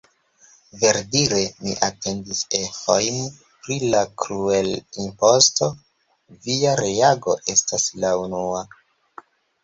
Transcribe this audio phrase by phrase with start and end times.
[0.83, 3.19] Verdire, mi atendis eĥojn
[3.65, 5.69] pri la "kruel-imposto",
[6.47, 8.63] via reago estas la unua.